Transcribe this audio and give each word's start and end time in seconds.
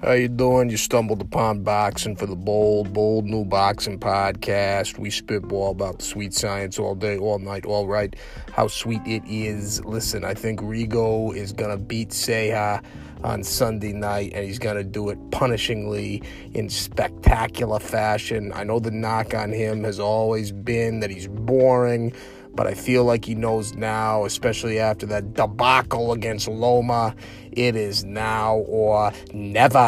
How 0.00 0.12
you 0.12 0.28
doing? 0.28 0.70
You 0.70 0.76
stumbled 0.76 1.20
upon 1.20 1.64
boxing 1.64 2.14
for 2.14 2.26
the 2.26 2.36
bold, 2.36 2.92
bold 2.92 3.24
new 3.24 3.44
boxing 3.44 3.98
podcast. 3.98 4.96
We 4.96 5.10
spitball 5.10 5.72
about 5.72 5.98
the 5.98 6.04
sweet 6.04 6.32
science 6.32 6.78
all 6.78 6.94
day, 6.94 7.18
all 7.18 7.40
night, 7.40 7.66
all 7.66 7.88
right. 7.88 8.14
How 8.52 8.68
sweet 8.68 9.02
it 9.04 9.24
is. 9.26 9.84
Listen, 9.84 10.22
I 10.22 10.34
think 10.34 10.60
Rigo 10.60 11.34
is 11.34 11.52
gonna 11.52 11.76
beat 11.76 12.10
Ceja 12.10 12.80
on 13.24 13.42
Sunday 13.42 13.92
night, 13.92 14.30
and 14.36 14.44
he's 14.44 14.60
gonna 14.60 14.84
do 14.84 15.08
it 15.08 15.18
punishingly 15.30 16.24
in 16.54 16.68
spectacular 16.68 17.80
fashion. 17.80 18.52
I 18.54 18.62
know 18.62 18.78
the 18.78 18.92
knock 18.92 19.34
on 19.34 19.50
him 19.50 19.82
has 19.82 19.98
always 19.98 20.52
been 20.52 21.00
that 21.00 21.10
he's 21.10 21.26
boring 21.26 22.12
but 22.58 22.66
I 22.66 22.74
feel 22.74 23.04
like 23.04 23.24
he 23.24 23.36
knows 23.36 23.74
now, 23.76 24.24
especially 24.24 24.80
after 24.80 25.06
that 25.06 25.32
debacle 25.32 26.10
against 26.10 26.48
Loma, 26.48 27.14
it 27.52 27.76
is 27.76 28.02
now 28.02 28.56
or 28.66 29.12
never. 29.32 29.78